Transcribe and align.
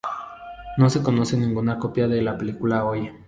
No 0.77 0.89
se 0.89 1.03
conoce 1.03 1.37
ninguna 1.37 1.77
copia 1.77 2.07
de 2.07 2.23
la 2.23 2.35
película 2.35 2.85
hoy. 2.85 3.11